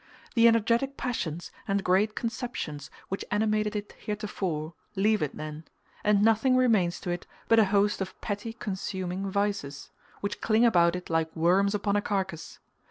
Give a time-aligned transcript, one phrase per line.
[0.33, 5.65] The energetic passions and great conceptions which animated it heretofore, leave it then;
[6.03, 10.95] and nothing remains to it but a host of petty consuming vices, which cling about
[10.95, 12.57] it like worms upon a carcass.